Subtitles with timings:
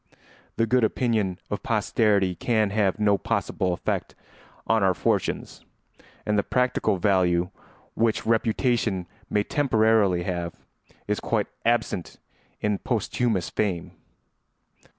[0.55, 4.15] The good opinion of posterity can have no possible effect
[4.65, 5.63] on our fortunes,
[6.25, 7.51] and the practical value
[7.93, 10.55] which reputation may temporarily have
[11.07, 12.17] is quite absent
[12.61, 13.91] in posthumous fame.